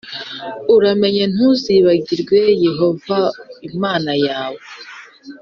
Uramenye 0.75 1.23
ntuzibagirwe 1.33 2.39
Yehova 2.65 3.19
Imana 3.69 4.11
yawe 4.25 4.61